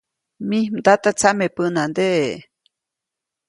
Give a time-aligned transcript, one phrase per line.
[0.47, 2.31] Mij mdata tsameʼpänandeʼe.